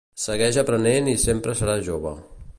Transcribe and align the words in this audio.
Segueix 0.21 0.57
aprenent 0.61 1.11
i 1.13 1.15
sempre 1.27 1.57
seràs 1.61 1.87
jove. 1.91 2.17